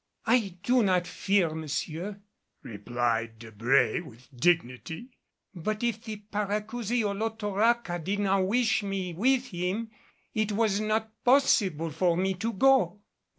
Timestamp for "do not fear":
0.63-1.51